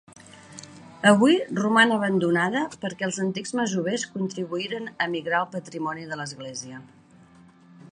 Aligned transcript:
Avui 1.09 1.35
roman 1.59 1.93
abandonada 1.97 2.63
perquè 2.85 3.07
els 3.09 3.21
antics 3.27 3.55
masovers 3.61 4.07
contribuïren 4.15 4.91
a 5.07 5.11
migrar 5.15 5.45
el 5.45 5.49
patrimoni 5.55 6.11
de 6.15 6.21
l'església. 6.23 6.83